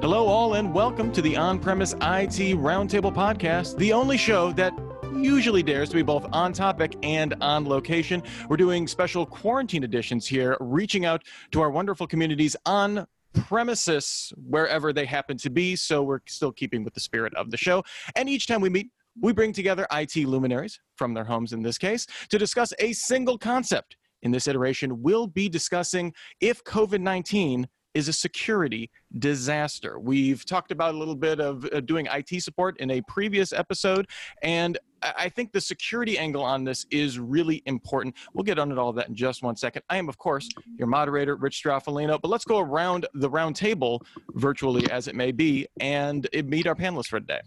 [0.00, 4.72] Hello, all, and welcome to the On Premise IT Roundtable Podcast, the only show that
[5.14, 8.22] usually dares to be both on topic and on location.
[8.48, 11.22] We're doing special quarantine editions here, reaching out
[11.52, 15.76] to our wonderful communities on premises wherever they happen to be.
[15.76, 17.84] So we're still keeping with the spirit of the show.
[18.16, 18.90] And each time we meet,
[19.20, 23.38] we bring together IT luminaries from their homes in this case to discuss a single
[23.38, 23.96] concept.
[24.22, 29.98] In this iteration, we'll be discussing if COVID 19 is a security disaster.
[29.98, 34.06] We've talked about a little bit of uh, doing IT support in a previous episode,
[34.42, 38.14] and I think the security angle on this is really important.
[38.32, 39.82] We'll get on to all of that in just one second.
[39.88, 44.04] I am, of course, your moderator, Rich Stroffolino, but let's go around the round table,
[44.34, 47.40] virtually as it may be, and meet our panelists for today.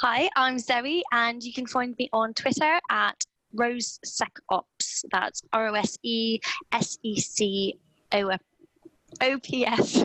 [0.00, 3.16] Hi, I'm Zoe, and you can find me on Twitter at
[3.54, 4.77] RoseSecOps.
[5.10, 6.40] That's R O S E
[6.72, 7.78] S E C
[8.12, 8.36] O
[9.20, 10.04] O P S.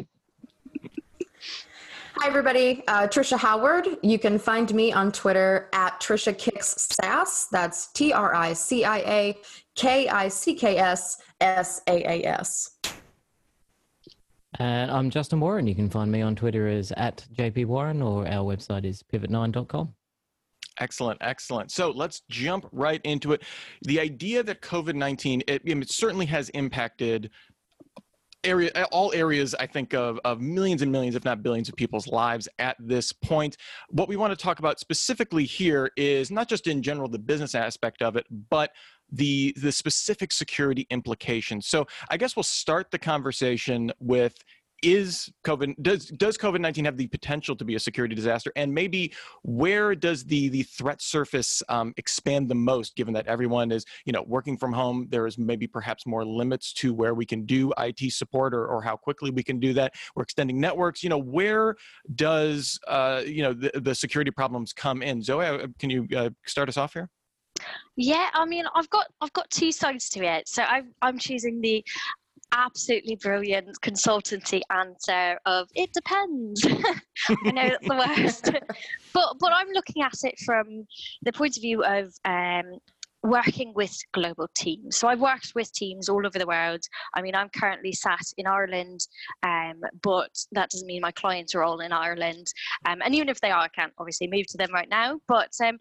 [2.16, 2.84] Hi, everybody.
[2.88, 3.88] Uh, Tricia Howard.
[4.04, 7.48] You can find me on Twitter at Tricia Kicks SaaS.
[7.52, 9.38] That's T R I C I A
[9.76, 12.78] K I C K S S A A S.
[14.59, 15.66] And I'm Justin Warren.
[15.66, 19.94] You can find me on Twitter as at JP Warren or our website is pivot9.com.
[20.80, 21.72] Excellent, excellent.
[21.72, 23.44] So let's jump right into it.
[23.84, 27.30] The idea that COVID 19, it, it, certainly has impacted
[28.44, 32.08] area all areas i think of, of millions and millions if not billions of people's
[32.08, 33.58] lives at this point
[33.90, 37.56] what we want to talk about specifically here is not just in general the business
[37.56, 38.72] aspect of it but
[39.12, 44.36] the the specific security implications so i guess we'll start the conversation with
[44.84, 48.52] is COVID does does COVID nineteen have the potential to be a security disaster?
[48.56, 52.95] And maybe where does the the threat surface um, expand the most?
[52.95, 56.73] Given that everyone is you know working from home, there is maybe perhaps more limits
[56.73, 59.94] to where we can do IT support or, or how quickly we can do that.
[60.16, 61.02] We're extending networks.
[61.02, 61.76] You know where
[62.16, 65.21] does uh, you know the, the security problems come in?
[65.21, 67.10] Zoe, uh, can you uh, start us off here?
[67.95, 70.48] Yeah, I mean, I've got I've got two sides to it.
[70.48, 71.86] So I, I'm choosing the
[72.53, 76.65] absolutely brilliant consultancy answer of it depends.
[77.45, 78.45] I know that's the worst,
[79.14, 80.86] but but I'm looking at it from
[81.23, 82.80] the point of view of um,
[83.23, 84.97] working with global teams.
[84.97, 86.81] So I've worked with teams all over the world.
[87.15, 88.99] I mean, I'm currently sat in Ireland,
[89.43, 92.47] um, but that doesn't mean my clients are all in Ireland.
[92.85, 95.20] Um, and even if they are, I can't obviously move to them right now.
[95.27, 95.80] But um,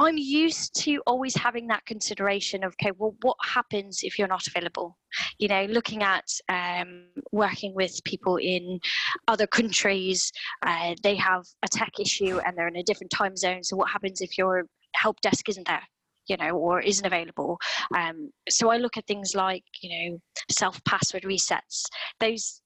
[0.00, 4.46] I'm used to always having that consideration of, okay, well, what happens if you're not
[4.46, 4.96] available?
[5.38, 8.80] You know, looking at um, working with people in
[9.28, 10.32] other countries,
[10.66, 13.62] uh, they have a tech issue and they're in a different time zone.
[13.62, 15.82] So, what happens if your help desk isn't there?
[16.28, 17.58] you know, or isn't available.
[17.96, 20.18] Um, so I look at things like, you know,
[20.48, 21.86] self password resets.
[22.20, 22.62] Those,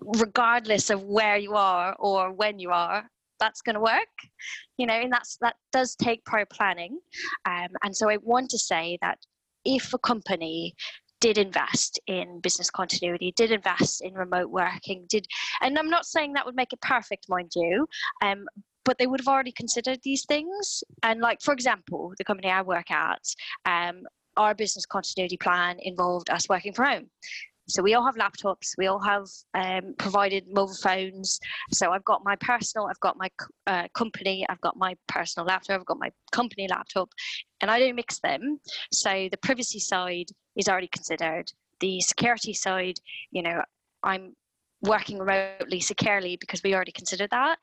[0.00, 3.06] regardless of where you are or when you are,
[3.40, 4.08] that's going to work
[4.76, 6.98] you know and that's that does take prior planning.
[7.46, 9.18] Um, and so i want to say that
[9.64, 10.74] if a company
[11.20, 15.26] did invest in business continuity did invest in remote working did
[15.60, 17.86] and i'm not saying that would make it perfect mind you
[18.22, 18.46] um,
[18.88, 20.82] but they would have already considered these things.
[21.02, 23.22] And like for example the company i work at
[23.66, 24.04] um,
[24.38, 27.10] our business continuity plan involved us working from home
[27.68, 31.38] so we all have laptops, we all have um, provided mobile phones.
[31.70, 33.28] So I've got my personal, I've got my
[33.66, 37.10] uh, company, I've got my personal laptop, I've got my company laptop,
[37.60, 38.58] and I don't mix them.
[38.90, 41.52] So the privacy side is already considered.
[41.80, 42.98] The security side,
[43.30, 43.62] you know,
[44.02, 44.34] I'm
[44.80, 47.58] working remotely securely because we already considered that.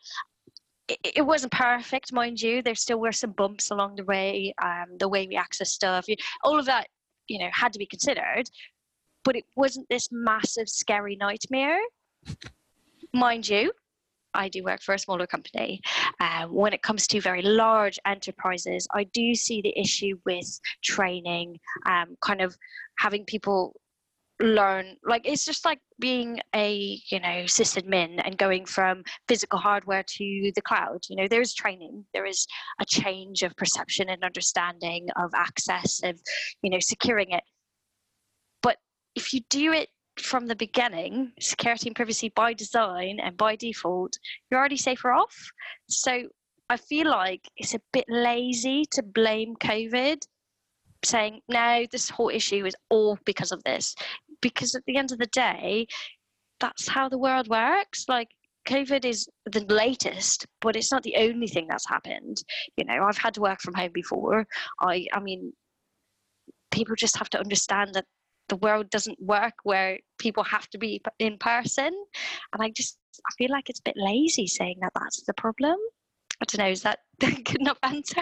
[0.87, 2.61] It, wasn't perfect, mind you.
[2.61, 6.05] There still were some bumps along the way, um, the way we access stuff,
[6.43, 6.89] all of that,
[7.27, 8.47] you know, had to be considered
[9.25, 11.79] but it wasn't this massive, scary nightmare.
[13.13, 13.71] Mind you,
[14.33, 15.81] I do work for a smaller company.
[16.19, 20.47] Uh, when it comes to very large enterprises, I do see the issue with
[20.83, 22.55] training, um, kind of
[22.99, 23.75] having people
[24.41, 30.03] learn like it's just like being a you know sysadmin and going from physical hardware
[30.05, 32.45] to the cloud you know there's training there is
[32.81, 36.19] a change of perception and understanding of access of
[36.61, 37.43] you know securing it
[39.15, 44.17] if you do it from the beginning, security and privacy by design and by default,
[44.49, 45.35] you're already safer off.
[45.89, 46.23] So
[46.69, 50.21] I feel like it's a bit lazy to blame COVID,
[51.03, 53.95] saying, no, this whole issue is all because of this.
[54.41, 55.87] Because at the end of the day,
[56.59, 58.05] that's how the world works.
[58.07, 58.29] Like,
[58.67, 62.43] COVID is the latest, but it's not the only thing that's happened.
[62.77, 64.47] You know, I've had to work from home before.
[64.79, 65.53] I, I mean,
[66.71, 68.05] people just have to understand that
[68.49, 71.91] the world doesn't work where people have to be in person.
[72.53, 75.77] And I just I feel like it's a bit lazy saying that that's the problem.
[76.41, 76.71] I don't know.
[76.71, 78.21] Is that good enough answer?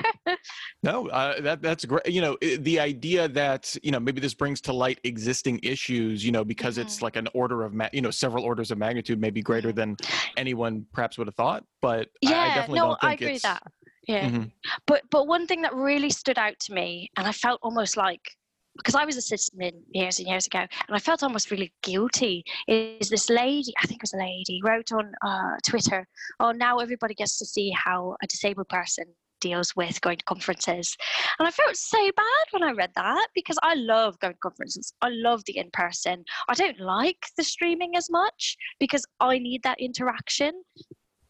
[0.84, 2.08] no, uh, that that's great.
[2.08, 6.24] You know, the idea that you know maybe this brings to light existing issues.
[6.24, 6.86] You know, because mm-hmm.
[6.88, 9.78] it's like an order of ma- you know several orders of magnitude, maybe greater mm-hmm.
[9.78, 9.98] than
[10.38, 11.64] anyone perhaps would have thought.
[11.82, 13.64] But yeah, I, I definitely no, don't think I agree it's, with that.
[14.08, 14.44] Yeah, mm-hmm.
[14.86, 18.22] but but one thing that really stood out to me, and I felt almost like
[18.78, 22.44] because I was assistant years and years ago, and I felt almost really guilty.
[22.68, 23.74] Is this lady?
[23.82, 26.08] I think it was a lady wrote on uh, Twitter,
[26.40, 29.06] "Oh, now everybody gets to see how a disabled person
[29.42, 30.98] deals with going to conferences,"
[31.40, 34.94] and I felt so bad when I read that because I love going to conferences.
[35.02, 36.24] I love the in person.
[36.48, 40.64] I don't like the streaming as much because I need that interaction.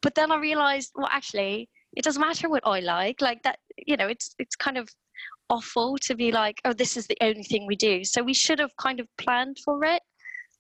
[0.02, 3.22] But then I realized, well, actually, it doesn't matter what I like.
[3.22, 4.90] Like that, you know, it's it's kind of
[5.50, 8.04] awful to be like, oh, this is the only thing we do.
[8.04, 10.02] So we should have kind of planned for it.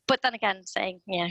[0.07, 1.29] But then again, saying, yeah,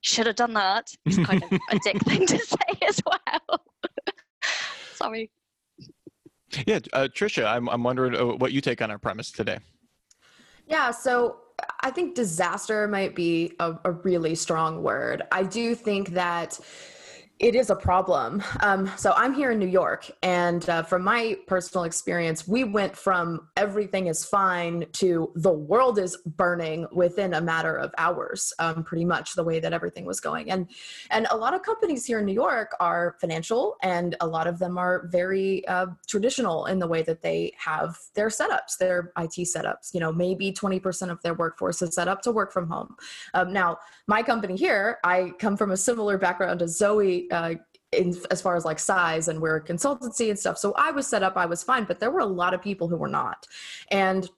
[0.00, 3.64] should have done that is kind of a dick thing to say as well.
[4.94, 5.30] Sorry.
[6.66, 9.58] Yeah, uh, Tricia, I'm, I'm wondering uh, what you take on our premise today.
[10.66, 11.36] Yeah, so
[11.80, 15.22] I think disaster might be a, a really strong word.
[15.32, 16.58] I do think that
[17.42, 18.40] it is a problem.
[18.60, 22.96] Um, so I'm here in New York, and uh, from my personal experience, we went
[22.96, 28.52] from everything is fine to the world is burning within a matter of hours.
[28.60, 30.68] Um, pretty much the way that everything was going, and
[31.10, 34.60] and a lot of companies here in New York are financial, and a lot of
[34.60, 39.32] them are very uh, traditional in the way that they have their setups, their IT
[39.32, 39.92] setups.
[39.92, 42.94] You know, maybe 20% of their workforce is set up to work from home.
[43.34, 47.54] Um, now, my company here, I come from a similar background as Zoe uh,
[47.92, 50.58] in, as far as like size and we're a consultancy and stuff.
[50.58, 52.88] So I was set up, I was fine, but there were a lot of people
[52.88, 53.46] who were not.
[53.90, 54.28] And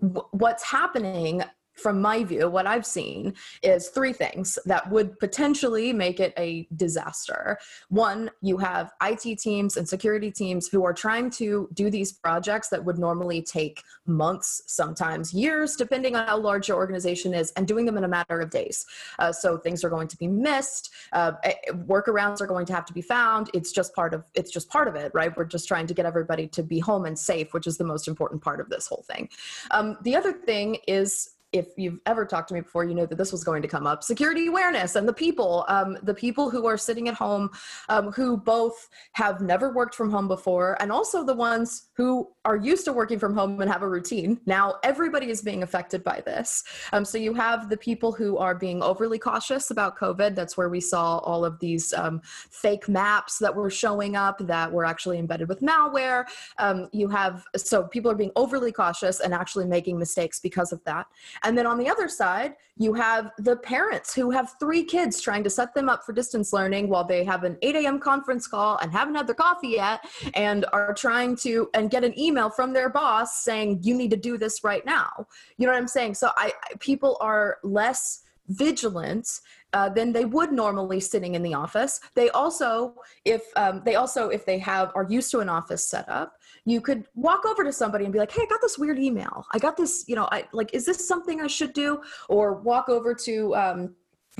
[0.00, 1.42] w- what's happening
[1.78, 6.66] from my view, what I've seen is three things that would potentially make it a
[6.76, 7.58] disaster.
[7.88, 12.68] One, you have IT teams and security teams who are trying to do these projects
[12.68, 17.66] that would normally take months, sometimes years, depending on how large your organization is, and
[17.66, 18.86] doing them in a matter of days.
[19.18, 20.90] Uh, so things are going to be missed.
[21.12, 21.54] Uh, eh,
[21.86, 23.50] workarounds are going to have to be found.
[23.54, 25.34] It's just part of it's just part of it, right?
[25.36, 28.08] We're just trying to get everybody to be home and safe, which is the most
[28.08, 29.28] important part of this whole thing.
[29.70, 33.16] Um, the other thing is if you've ever talked to me before, you know that
[33.16, 34.02] this was going to come up.
[34.02, 37.50] Security awareness and the people, um, the people who are sitting at home,
[37.88, 42.56] um, who both have never worked from home before, and also the ones who are
[42.56, 44.40] used to working from home and have a routine.
[44.46, 46.64] Now everybody is being affected by this.
[46.92, 50.34] Um, so you have the people who are being overly cautious about COVID.
[50.34, 54.70] That's where we saw all of these um, fake maps that were showing up that
[54.70, 56.24] were actually embedded with malware.
[56.58, 60.84] Um, you have so people are being overly cautious and actually making mistakes because of
[60.84, 61.06] that.
[61.42, 65.44] And then on the other side, you have the parents who have three kids trying
[65.44, 67.98] to set them up for distance learning while they have an 8 a.m.
[67.98, 70.00] conference call and haven't had their coffee yet
[70.34, 74.16] and are trying to and get an email from their boss saying you need to
[74.16, 75.26] do this right now.
[75.56, 76.14] You know what I'm saying?
[76.14, 79.40] So I people are less vigilant
[79.72, 82.00] uh, than they would normally sitting in the office.
[82.14, 82.94] They also,
[83.24, 86.37] if um, they also if they have are used to an office setup,
[86.70, 89.46] you could walk over to somebody and be like, "Hey, I got this weird email.
[89.52, 90.04] I got this.
[90.08, 93.94] You know, I like, is this something I should do?" Or walk over to um,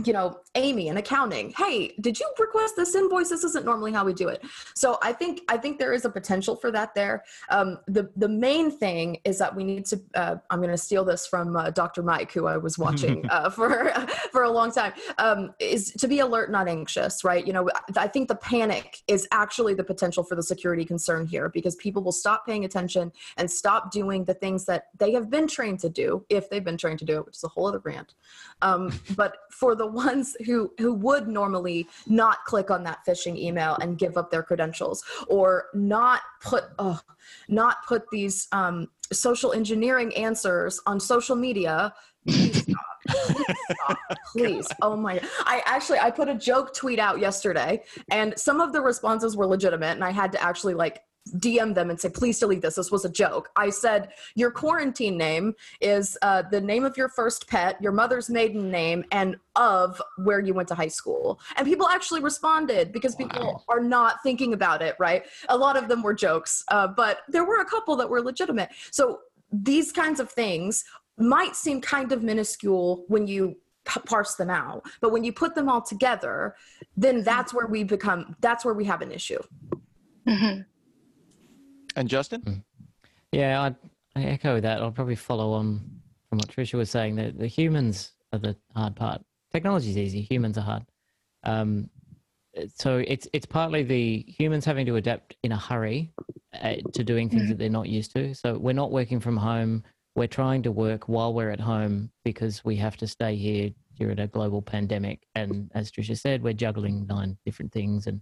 [0.05, 3.29] you know, Amy in accounting, hey, did you request this invoice?
[3.31, 4.45] This isn't normally how we do it.
[4.75, 7.25] So I think I think there is a potential for that there.
[7.51, 10.01] Um, the the main thing is that we need to.
[10.15, 12.03] Uh, I'm going to steal this from uh, Dr.
[12.03, 13.93] Mike, who I was watching uh, for
[14.33, 14.93] for a long time.
[15.19, 17.47] Um, is to be alert, not anxious, right?
[17.47, 21.49] You know, I think the panic is actually the potential for the security concern here
[21.49, 25.47] because people will stop paying attention and stop doing the things that they have been
[25.47, 27.81] trained to do if they've been trained to do it, which is a whole other
[27.81, 28.15] rant.
[28.63, 33.77] Um, but for the ones who who would normally not click on that phishing email
[33.81, 37.01] and give up their credentials or not put oh,
[37.49, 41.93] not put these um, social engineering answers on social media
[42.27, 42.77] please stop.
[43.07, 43.99] Please, stop.
[44.33, 44.69] please.
[44.83, 48.81] oh my i actually i put a joke tweet out yesterday and some of the
[48.81, 51.01] responses were legitimate and i had to actually like
[51.33, 52.77] DM them and say, please delete this.
[52.77, 53.51] This was a joke.
[53.57, 58.31] I said, your quarantine name is uh, the name of your first pet, your mother's
[58.31, 61.41] maiden name, and of where you went to high school.
[61.57, 63.27] And people actually responded because wow.
[63.27, 65.25] people are not thinking about it, right?
[65.49, 68.71] A lot of them were jokes, uh, but there were a couple that were legitimate.
[68.91, 69.21] So
[69.53, 70.85] these kinds of things
[71.17, 75.67] might seem kind of minuscule when you parse them out but when you put them
[75.69, 76.55] all together
[76.97, 79.39] then that's where we become that's where we have an issue
[80.29, 80.61] mm-hmm.
[81.99, 82.41] And Justin?
[82.43, 82.53] Hmm.
[83.33, 83.75] Yeah, I,
[84.19, 84.81] I echo that.
[84.81, 85.81] I'll probably follow on
[86.29, 87.17] from what Tricia was saying.
[87.17, 89.21] that the humans are the hard part.
[89.53, 90.21] Technology is easy.
[90.23, 90.85] Humans are hard.
[91.45, 91.91] Um,
[92.75, 96.13] so it's it's partly the humans having to adapt in a hurry
[96.61, 97.49] uh, to doing things Mhm.
[97.49, 98.35] that they're not used to.
[98.35, 99.83] So we're not working from home.
[100.17, 104.19] We're trying to work while we're at home because we have to stay here during
[104.21, 105.27] a global pandemic.
[105.35, 108.07] And as Tricia said, we're juggling nine different things.
[108.07, 108.21] And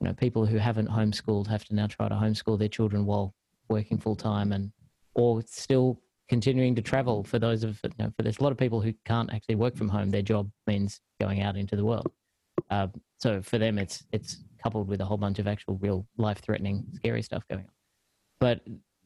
[0.00, 3.34] you know, people who haven't homeschooled have to now try to homeschool their children while
[3.68, 4.72] working full time, and
[5.14, 7.22] or still continuing to travel.
[7.24, 9.76] For those of you know, for there's a lot of people who can't actually work
[9.76, 10.10] from home.
[10.10, 12.10] Their job means going out into the world.
[12.70, 12.88] Uh,
[13.18, 16.86] so for them, it's it's coupled with a whole bunch of actual real life threatening,
[16.94, 17.72] scary stuff going on.
[18.38, 18.60] But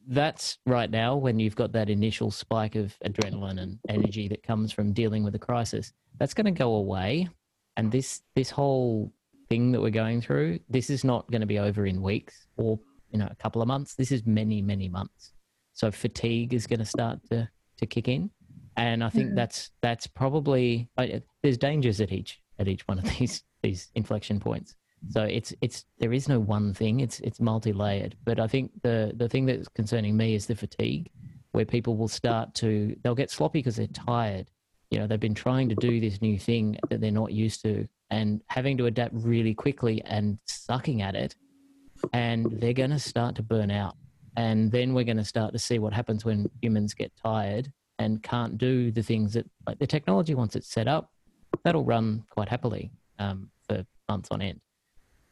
[0.07, 4.71] that's right now when you've got that initial spike of adrenaline and energy that comes
[4.71, 5.91] from dealing with a crisis.
[6.19, 7.27] That's going to go away,
[7.75, 9.11] and this this whole
[9.49, 12.79] thing that we're going through, this is not going to be over in weeks or
[13.11, 13.95] you know a couple of months.
[13.95, 15.33] This is many many months.
[15.73, 18.29] So fatigue is going to start to to kick in,
[18.77, 19.35] and I think Mhm.
[19.35, 24.39] that's that's probably I- there's dangers at each at each one of these these inflection
[24.39, 24.75] points.
[25.09, 26.99] So it's it's there is no one thing.
[27.01, 28.15] It's it's multi layered.
[28.23, 31.11] But I think the the thing that's concerning me is the fatigue,
[31.51, 34.49] where people will start to they'll get sloppy because they're tired.
[34.91, 37.87] You know, they've been trying to do this new thing that they're not used to,
[38.09, 41.35] and having to adapt really quickly and sucking at it,
[42.13, 43.95] and they're going to start to burn out.
[44.37, 48.21] And then we're going to start to see what happens when humans get tired and
[48.21, 51.11] can't do the things that like the technology once it's set up,
[51.63, 54.59] that'll run quite happily um, for months on end.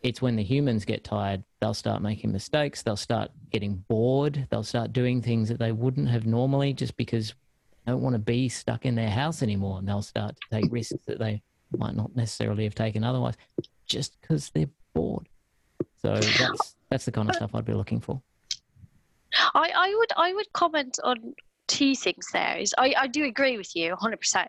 [0.02, 4.64] It's when the humans get tired, they'll start making mistakes, they'll start getting bored, they'll
[4.64, 7.34] start doing things that they wouldn't have normally just because
[7.86, 9.80] they don't want to be stuck in their house anymore.
[9.80, 11.42] And they'll start to take risks that they
[11.78, 13.36] might not necessarily have taken otherwise
[13.86, 15.28] just because they're bored.
[16.02, 18.22] So that's that's the kind of stuff I'd be looking for.
[19.56, 21.34] I, I would I would comment on
[21.68, 24.48] two things there is I, I do agree with you 100%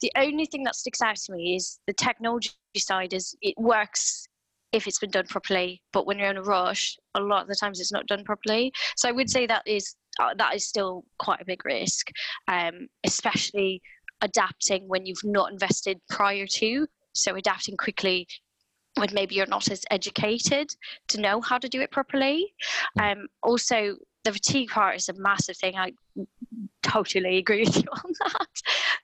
[0.00, 4.26] the only thing that sticks out to me is the technology side is it works
[4.72, 7.54] if it's been done properly but when you're in a rush a lot of the
[7.54, 11.04] times it's not done properly so i would say that is uh, that is still
[11.20, 12.10] quite a big risk
[12.48, 13.80] um, especially
[14.20, 18.26] adapting when you've not invested prior to so adapting quickly
[18.96, 20.68] when maybe you're not as educated
[21.06, 22.52] to know how to do it properly
[23.00, 25.76] um, also the fatigue part is a massive thing.
[25.76, 25.92] I
[26.82, 28.46] totally agree with you on that.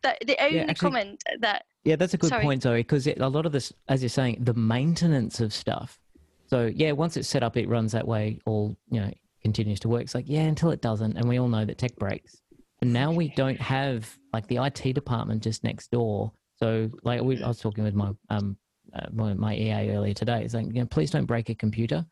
[0.02, 2.42] That the only actually- comment that Yeah, that's a good Sorry.
[2.42, 5.98] point, Zoe, because a lot of this, as you're saying, the maintenance of stuff.
[6.46, 8.38] So yeah, once it's set up, it runs that way.
[8.44, 9.10] All you know
[9.42, 10.02] continues to work.
[10.02, 12.42] It's like yeah, until it doesn't, and we all know that tech breaks.
[12.84, 16.30] And now we don't have like the IT department just next door.
[16.56, 18.58] So like we, I was talking with my um
[18.92, 20.44] uh, my, my EA earlier today.
[20.44, 22.04] It's like you know, please don't break a computer.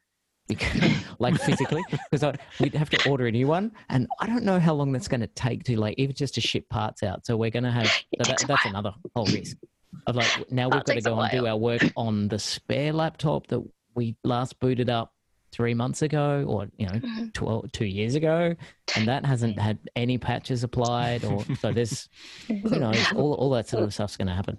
[0.48, 0.80] Because,
[1.18, 4.72] like physically, because we'd have to order a new one, and I don't know how
[4.72, 7.26] long that's going to take to like even just to ship parts out.
[7.26, 9.58] So we're going to have so that, that's another whole risk
[10.06, 13.46] of like now we've got to go and do our work on the spare laptop
[13.48, 13.60] that
[13.94, 15.11] we last booted up
[15.52, 17.32] three months ago or you know Mhm.
[17.34, 18.54] 12, two years ago
[18.96, 22.08] and that hasn't had any patches applied or so there's
[22.48, 24.58] you know all, all that sort of stuff's going to happen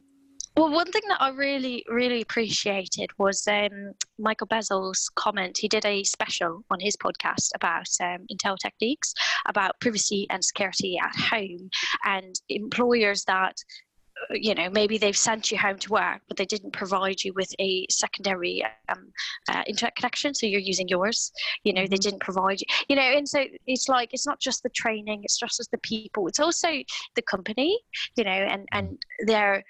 [0.55, 5.57] Well, one thing that I really, really appreciated was um, Michael Bazzell's comment.
[5.57, 9.15] He did a special on his podcast about um, Intel techniques,
[9.47, 11.71] about privacy and security at home,
[12.05, 13.55] and employers that,
[14.31, 17.53] you know, maybe they've sent you home to work, but they didn't provide you with
[17.59, 19.11] a secondary um,
[19.49, 21.31] uh, internet connection, so you're using yours.
[21.63, 24.63] You know, they didn't provide you, you know, and so it's like it's not just
[24.63, 26.69] the training, it's just as the people, it's also
[27.15, 27.79] the company,
[28.15, 29.63] you know, and and their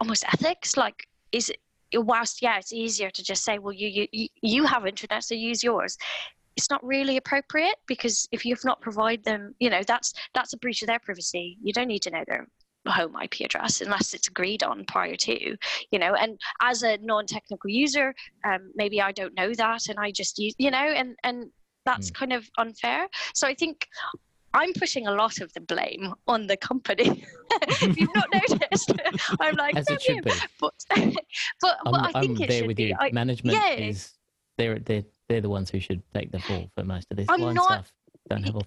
[0.00, 1.52] almost ethics like is
[1.94, 5.62] whilst yeah it's easier to just say well you you you have internet so use
[5.62, 5.96] yours.
[6.56, 10.58] It's not really appropriate because if you've not provided them you know that's that's a
[10.58, 11.56] breach of their privacy.
[11.62, 12.48] You don't need to know their
[12.90, 15.56] home ip address unless it's agreed on prior to
[15.90, 18.14] you know and as a non-technical user
[18.44, 21.46] um, maybe i don't know that and i just use you know and and
[21.84, 23.86] that's kind of unfair so i think
[24.54, 27.22] I'm pushing a lot of the blame on the company.
[27.62, 28.90] if you've not noticed,
[29.40, 31.14] I'm like, as it should be but but,
[31.60, 32.84] but i'm, I I'm think it there should with be.
[32.84, 33.72] you I, management yeah.
[33.74, 34.14] is
[34.56, 37.52] they're, they're they're the ones who should take the fall for most of this I'm
[37.54, 37.92] not- stuff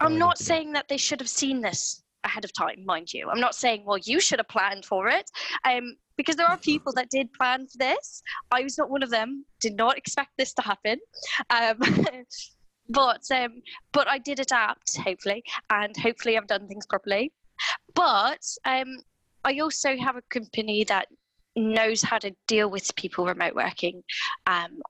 [0.00, 0.46] I'm not to do it.
[0.46, 3.28] saying that they should have seen this ahead of time, mind you.
[3.30, 5.30] I'm not saying, well, you should have planned for it.
[5.64, 8.22] Um, because there are people that did plan for this.
[8.50, 9.44] I was not one of them.
[9.60, 10.98] Did not expect this to happen.
[11.50, 11.78] Um,
[12.88, 13.62] but um,
[13.92, 17.32] but I did adapt, hopefully, and hopefully I've done things properly.
[17.94, 18.98] But um,
[19.44, 21.08] I also have a company that
[21.56, 24.02] knows how to deal with people remote working.
[24.46, 24.80] Um,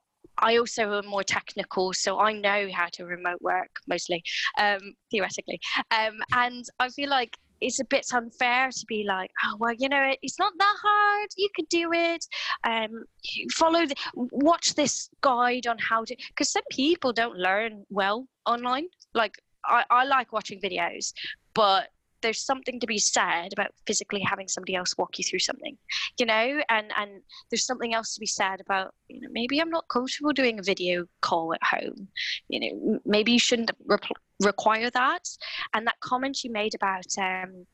[0.43, 4.23] I also am more technical, so I know how to remote work mostly,
[4.59, 5.61] um, theoretically.
[5.91, 9.89] Um, and I feel like it's a bit unfair to be like, oh well, you
[9.89, 11.29] know, it's not that hard.
[11.37, 12.27] You could do it.
[12.65, 13.05] Um,
[13.53, 16.17] follow the, watch this guide on how to.
[16.29, 18.87] Because some people don't learn well online.
[19.15, 21.13] Like I, I like watching videos,
[21.55, 21.89] but
[22.23, 25.77] there's something to be said about physically having somebody else walk you through something
[26.19, 26.63] you know?
[26.69, 30.33] And and there's something else to be said about you know maybe i'm not comfortable
[30.33, 32.09] doing a video call at home
[32.49, 33.99] you know maybe you shouldn't re-
[34.43, 35.29] require that.
[35.75, 37.67] And that comment you made about um,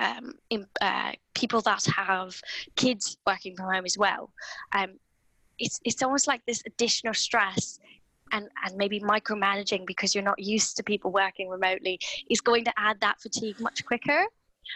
[0.00, 2.40] um, in, uh, people that have
[2.74, 4.30] kids working from home as well
[4.72, 4.98] um,
[5.58, 7.78] it's it's almost like this additional stress
[8.32, 11.98] and, and maybe micromanaging because you're not used to people working remotely
[12.30, 14.26] is going to add that fatigue much quicker.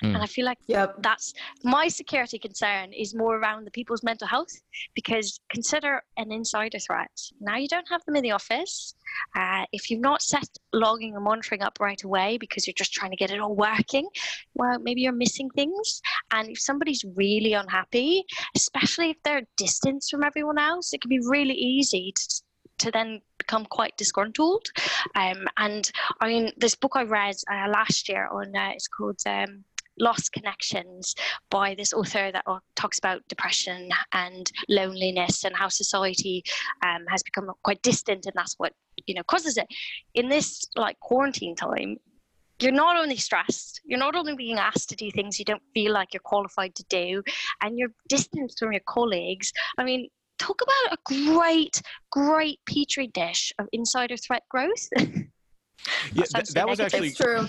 [0.02, 0.14] Mm.
[0.14, 0.94] And I feel like yep.
[1.00, 4.52] that's my security concern is more around the people's mental health
[4.94, 7.10] because consider an insider threat.
[7.40, 8.94] Now you don't have them in the office.
[9.34, 13.10] Uh, if you've not set logging and monitoring up right away because you're just trying
[13.10, 14.08] to get it all working,
[14.54, 16.00] well, maybe you're missing things.
[16.30, 21.20] And if somebody's really unhappy, especially if they're distance from everyone else, it can be
[21.28, 22.42] really easy to
[22.80, 24.66] to then become quite disgruntled.
[25.14, 29.20] Um, and I mean, this book I read uh, last year on uh, it's called.
[29.26, 29.64] Um,
[29.98, 31.14] Lost Connections
[31.50, 32.44] by this author that
[32.74, 36.42] talks about depression and loneliness and how society
[36.82, 38.72] um, has become quite distant, and that's what
[39.06, 39.66] you know causes it.
[40.14, 41.98] In this like quarantine time,
[42.60, 45.92] you're not only stressed, you're not only being asked to do things you don't feel
[45.92, 47.22] like you're qualified to do,
[47.60, 49.52] and you're distanced from your colleagues.
[49.78, 50.08] I mean,
[50.40, 54.88] talk about a great, great petri dish of insider threat growth.
[54.98, 57.46] yeah, that, that was actually true.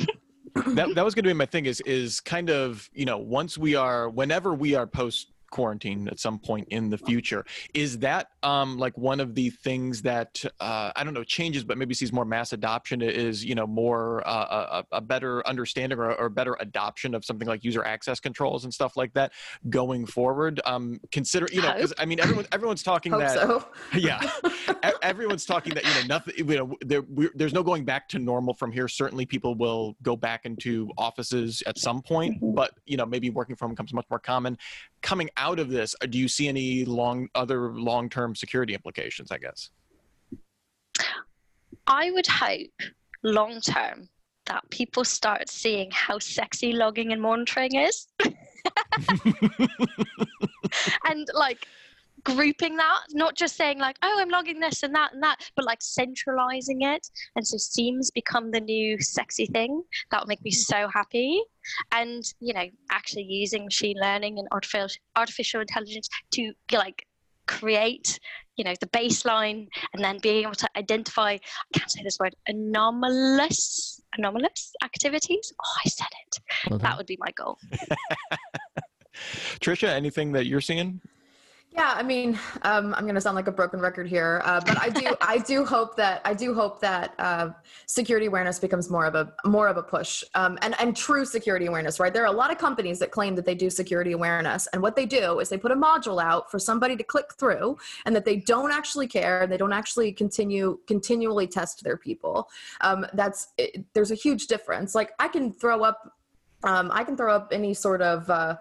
[0.76, 3.58] that, that was going to be my thing is is kind of you know once
[3.58, 7.46] we are whenever we are post quarantine at some point in the future.
[7.74, 11.78] Is that um, like one of the things that uh, I don't know changes, but
[11.78, 13.02] maybe sees more mass adoption?
[13.02, 17.48] Is you know more uh, a, a, better understanding or, or, better adoption of something
[17.48, 19.34] like user access controls and stuff like that
[19.70, 20.62] going forward?
[20.66, 23.66] Um, consider you know because I mean everyone everyone's talking that so.
[23.96, 24.22] yeah
[25.02, 27.04] everyone's talking that you know nothing you know there,
[27.36, 28.88] there's no going back to normal from here.
[28.88, 32.56] Certainly people will go back into offices at some point, mm-hmm.
[32.56, 34.58] but you know maybe working from home becomes much more common.
[35.02, 39.32] Coming out of this, uh, do you see any long other long term security implications?
[39.32, 39.72] I guess.
[41.88, 42.80] I would hope
[43.24, 44.08] long term
[44.46, 48.08] that people start seeing how sexy logging and monitoring is.
[51.06, 51.66] and like
[52.24, 55.66] grouping that, not just saying like, oh, I'm logging this and that and that, but
[55.66, 57.08] like centralizing it.
[57.36, 59.84] And so SIEMs become the new sexy thing.
[60.12, 60.56] That would make me mm.
[60.56, 61.42] so happy.
[61.92, 67.06] And, you know, actually using machine learning and artificial artificial intelligence to like
[67.48, 68.20] create,
[68.56, 71.40] you know, the baseline and then being able to identify, I
[71.78, 75.54] can't say this word, anomalous anomalous activities.
[75.62, 76.70] Oh, I said it.
[76.70, 77.58] Well that would be my goal.
[79.60, 81.02] Tricia, anything that you're seeing
[81.74, 84.78] yeah, I mean, um, I'm going to sound like a broken record here, uh, but
[84.82, 87.52] I do, I do hope that I do hope that uh,
[87.86, 91.68] security awareness becomes more of a more of a push, um, and and true security
[91.68, 91.98] awareness.
[91.98, 94.82] Right, there are a lot of companies that claim that they do security awareness, and
[94.82, 98.14] what they do is they put a module out for somebody to click through, and
[98.18, 102.50] that they don't actually care, and they don't actually continue continually test their people.
[102.82, 104.94] Um, that's it, there's a huge difference.
[104.94, 106.18] Like I can throw up
[106.64, 108.56] um, I can throw up any sort of uh,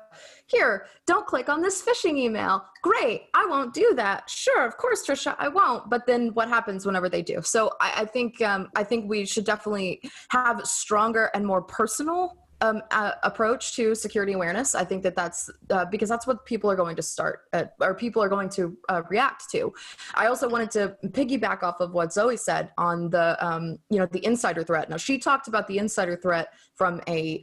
[0.47, 2.65] here, don't click on this phishing email.
[2.83, 4.29] Great, I won't do that.
[4.29, 5.89] Sure, of course, Tricia, I won't.
[5.89, 7.41] But then what happens whenever they do?
[7.43, 12.37] So I, I think um, I think we should definitely have stronger and more personal
[12.63, 14.75] um, uh, approach to security awareness.
[14.75, 17.95] I think that that's uh, because that's what people are going to start at, or
[17.95, 19.73] people are going to uh, react to.
[20.15, 24.07] I also wanted to piggyback off of what Zoe said on the um, you know
[24.07, 24.91] the insider threat.
[24.91, 27.41] Now she talked about the insider threat from a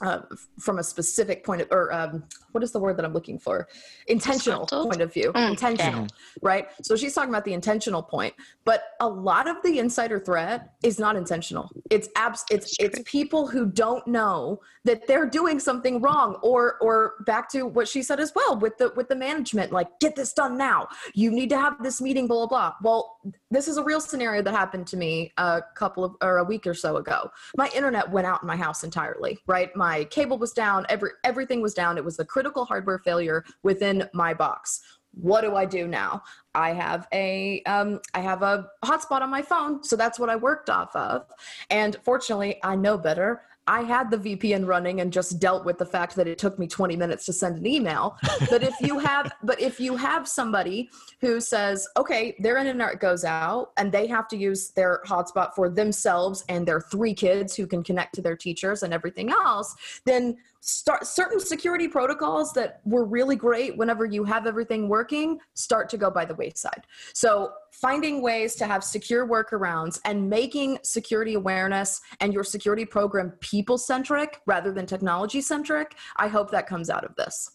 [0.00, 0.20] uh,
[0.58, 3.68] from a specific point of, or um, what is the word that I'm looking for?
[4.06, 5.32] Intentional point of view.
[5.32, 6.06] Mm, intentional,
[6.42, 6.68] right?
[6.82, 8.34] So she's talking about the intentional point,
[8.64, 11.70] but a lot of the insider threat is not intentional.
[11.90, 12.44] It's abs.
[12.50, 17.66] It's it's people who don't know that they're doing something wrong, or or back to
[17.66, 20.88] what she said as well with the with the management, like get this done now.
[21.14, 22.26] You need to have this meeting.
[22.26, 22.74] Blah blah blah.
[22.82, 23.18] Well,
[23.50, 26.66] this is a real scenario that happened to me a couple of or a week
[26.66, 27.30] or so ago.
[27.56, 29.38] My internet went out in my house entirely.
[29.46, 30.86] Right, my cable was down.
[30.88, 31.98] Every everything was down.
[31.98, 34.80] It was the critical hardware failure within my box
[35.12, 36.22] what do I do now?
[36.54, 40.36] I have a um, I have a hotspot on my phone, so that's what I
[40.36, 41.26] worked off of.
[41.68, 43.42] And fortunately, I know better.
[43.70, 46.66] I had the VPN running and just dealt with the fact that it took me
[46.66, 48.16] 20 minutes to send an email.
[48.50, 53.24] but if you have but if you have somebody who says, okay, their internet goes
[53.24, 57.64] out and they have to use their hotspot for themselves and their three kids who
[57.64, 63.04] can connect to their teachers and everything else, then start certain security protocols that were
[63.04, 66.86] really great whenever you have everything working start to go by the wayside.
[67.14, 73.30] So finding ways to have secure workarounds and making security awareness and your security program
[73.40, 77.50] people centric rather than technology centric, I hope that comes out of this.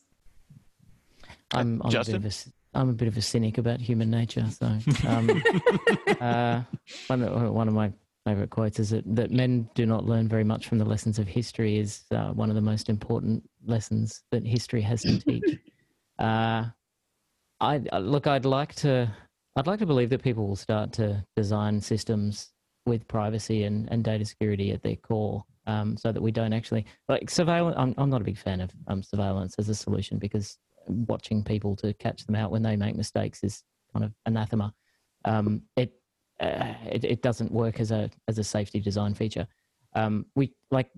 [1.51, 2.15] I'm, I'm Justin?
[2.15, 4.45] A bit of a, I'm a bit of a cynic about human nature.
[4.49, 4.65] So,
[5.07, 5.43] um,
[6.21, 6.61] uh,
[7.07, 7.91] one, one of my
[8.25, 11.27] favorite quotes is that, that men do not learn very much from the lessons of
[11.27, 15.59] history is uh, one of the most important lessons that history has to teach.
[16.17, 16.63] Uh,
[17.59, 19.13] I look, I'd like to,
[19.55, 22.51] I'd like to believe that people will start to design systems
[22.85, 26.85] with privacy and, and data security at their core, um, so that we don't actually
[27.07, 27.75] like surveillance.
[27.77, 31.75] I'm, I'm not a big fan of um, surveillance as a solution because watching people
[31.77, 33.63] to catch them out when they make mistakes is
[33.93, 34.73] kind of anathema.
[35.23, 35.93] Um, it
[36.39, 39.47] uh, it, it, doesn't work as a as a safety design feature.
[39.95, 40.89] Um, we like,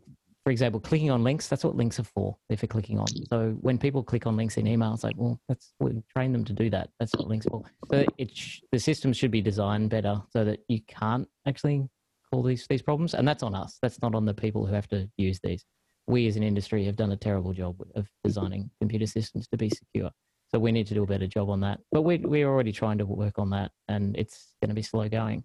[0.47, 1.49] for example, clicking on links.
[1.49, 2.37] That's what links are for.
[2.47, 3.07] They're for clicking on.
[3.29, 6.53] So when people click on links in emails, like, well, that's we train them to
[6.53, 6.89] do that.
[7.01, 7.63] That's what links for.
[7.89, 11.89] But it sh- the system should be designed better so that you can't actually
[12.31, 13.77] call these these problems, and that's on us.
[13.81, 15.65] That's not on the people who have to use these.
[16.07, 19.67] We as an industry have done a terrible job of designing computer systems to be
[19.67, 20.11] secure.
[20.47, 21.81] So we need to do a better job on that.
[21.91, 25.09] But we, we're already trying to work on that, and it's going to be slow
[25.09, 25.43] going.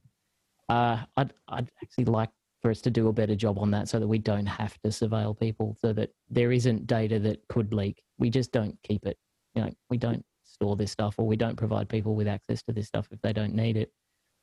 [0.68, 2.30] Uh, I'd, I'd actually like
[2.62, 4.88] for us to do a better job on that so that we don't have to
[4.88, 8.02] surveil people, so that there isn't data that could leak.
[8.18, 9.18] We just don't keep it.
[9.54, 12.72] You know, we don't store this stuff, or we don't provide people with access to
[12.72, 13.92] this stuff if they don't need it.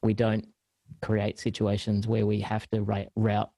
[0.04, 0.46] We don't
[1.02, 2.82] create situations where we have to
[3.16, 3.50] route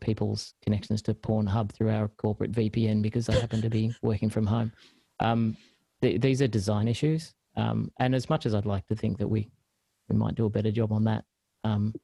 [0.00, 4.46] people's connections to Pornhub through our corporate VPN because they happen to be working from
[4.46, 4.72] home.
[5.20, 5.56] Um,
[6.00, 7.34] th- these are design issues.
[7.56, 9.50] Um, and as much as I'd like to think that we,
[10.08, 11.24] we might do a better job on that,
[11.64, 11.94] um,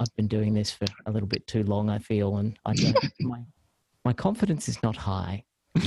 [0.00, 2.74] I've been doing this for a little bit too long, I feel, and I
[3.20, 3.40] my,
[4.04, 5.44] my confidence is not high.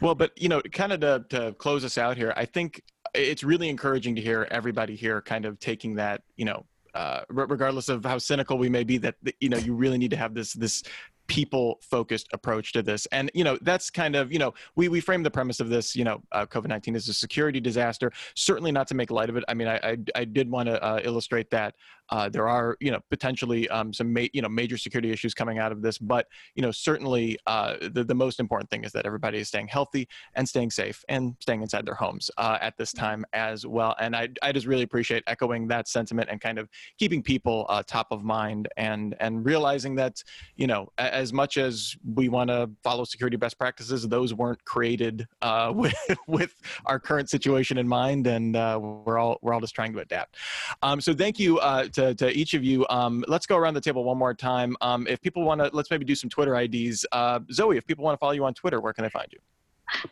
[0.00, 2.82] well, but you know, kind of to, to close us out here, I think
[3.14, 7.88] it's really encouraging to hear everybody here kind of taking that, you know, uh, regardless
[7.88, 10.52] of how cynical we may be, that you know you really need to have this
[10.54, 10.82] this
[11.30, 13.06] people focused approach to this.
[13.12, 15.94] And you know that's kind of you know we we frame the premise of this
[15.94, 19.44] you know uh, covid-19 as a security disaster certainly not to make light of it.
[19.46, 21.76] I mean i i, I did want to uh, illustrate that
[22.10, 25.58] uh, there are, you know, potentially um, some, ma- you know, major security issues coming
[25.58, 25.98] out of this.
[25.98, 29.68] But you know, certainly uh, the the most important thing is that everybody is staying
[29.68, 33.94] healthy and staying safe and staying inside their homes uh, at this time as well.
[34.00, 36.68] And I I just really appreciate echoing that sentiment and kind of
[36.98, 40.22] keeping people uh, top of mind and and realizing that
[40.56, 45.26] you know as much as we want to follow security best practices, those weren't created
[45.42, 45.94] uh, with
[46.26, 46.54] with
[46.86, 50.36] our current situation in mind, and uh, we're all we're all just trying to adapt.
[50.82, 51.60] Um, so thank you
[51.92, 52.86] to to, to each of you.
[52.88, 54.76] Um, let's go around the table one more time.
[54.80, 57.04] Um, if people want to, let's maybe do some Twitter IDs.
[57.12, 59.38] Uh, Zoe, if people want to follow you on Twitter, where can they find you?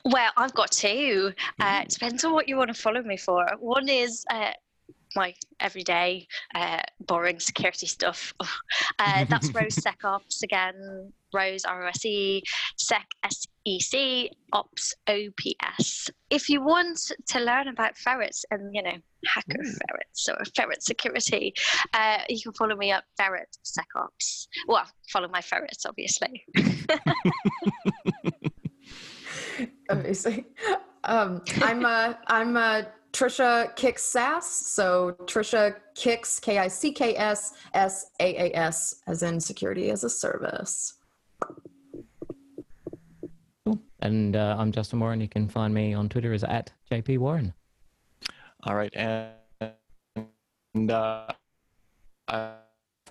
[0.04, 1.32] Well, I've got two.
[1.60, 3.46] Uh, depends on what you want to follow me for.
[3.58, 4.50] One is uh,
[5.14, 8.34] my everyday uh, boring security stuff.
[9.00, 12.42] Uh, that's Rose SecOps again, Rose ROSE,
[12.76, 13.06] Sec
[13.68, 16.10] SEC, Ops OPS.
[16.30, 19.72] If you want to learn about ferrets and, you know, hacker Ooh.
[19.88, 21.54] ferrets or ferret security,
[21.92, 24.46] uh, you can follow me at Ferret SecOps.
[24.66, 26.44] Well, follow my ferrets, obviously.
[29.90, 30.44] Amazing.
[31.04, 34.46] Um, I'm a, I'm a Tricia Kicks SaaS.
[34.46, 39.90] So Tricia Kicks K I C K S S A A S as in security
[39.90, 40.94] as a service.
[44.00, 45.20] And uh, I'm Justin Warren.
[45.20, 47.52] You can find me on Twitter as at JP Warren.
[48.64, 49.30] All right, and,
[50.74, 51.26] and uh,
[52.28, 52.52] uh,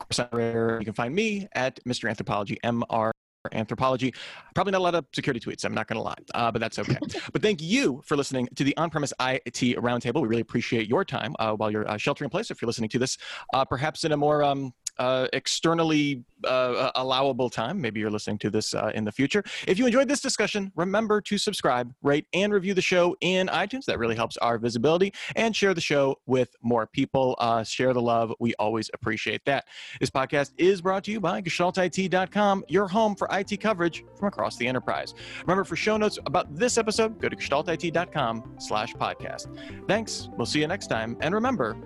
[0.10, 2.10] you can find me at Mr.
[2.10, 3.12] Anthropology, M R
[3.54, 4.14] anthropology.
[4.56, 6.80] Probably not a lot of security tweets, I'm not going to lie, uh, but that's
[6.80, 6.98] okay.
[7.34, 10.22] but thank you for listening to the on premise IT Roundtable.
[10.22, 12.52] We really appreciate your time uh, while you're uh, sheltering in place.
[12.52, 13.18] If you're listening to this,
[13.54, 17.80] uh, perhaps in a more um, uh, externally uh, allowable time.
[17.82, 19.44] Maybe you're listening to this uh, in the future.
[19.68, 23.86] If you enjoyed this discussion, remember to subscribe, rate, and review the show in iTunes.
[23.86, 25.14] That really helps our visibility.
[25.36, 27.36] And share the show with more people.
[27.40, 28.34] Uh, share the love.
[28.40, 29.66] We always appreciate that.
[30.00, 34.58] This podcast is brought to you by GestaltIT.com, your home for IT coverage from across
[34.58, 35.14] the enterprise.
[35.42, 39.48] Remember, for show notes about this episode, go to GestaltIT.com slash podcast.
[39.88, 40.30] Thanks.
[40.38, 41.18] We'll see you next time.
[41.22, 41.78] And remember,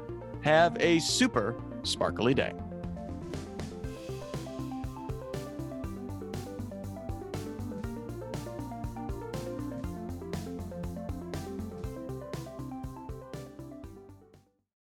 [0.41, 2.53] have a super sparkly day.